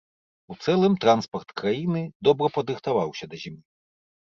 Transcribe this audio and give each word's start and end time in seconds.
У 0.53 0.55
цэлым 0.63 0.93
транспарт 1.03 1.49
краіны 1.61 2.03
добра 2.29 2.51
падрыхтаваўся 2.57 3.25
да 3.35 3.45
зімы. 3.45 3.63